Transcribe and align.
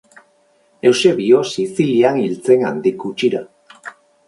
Eusebio 0.91 1.43
Sizilian 1.51 2.19
hil 2.23 2.35
zen 2.49 2.67
handik 2.73 3.01
gutxira. 3.07 3.45